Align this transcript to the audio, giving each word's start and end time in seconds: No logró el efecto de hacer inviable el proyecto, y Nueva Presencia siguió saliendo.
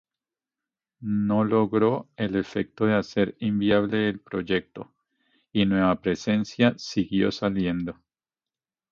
No 1.29 1.43
logró 1.43 2.09
el 2.15 2.35
efecto 2.35 2.87
de 2.87 2.95
hacer 2.95 3.35
inviable 3.39 4.09
el 4.09 4.19
proyecto, 4.19 4.91
y 5.53 5.67
Nueva 5.67 6.01
Presencia 6.01 6.73
siguió 6.79 7.31
saliendo. 7.31 7.97